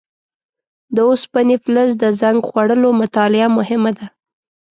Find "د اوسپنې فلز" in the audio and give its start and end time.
0.95-1.91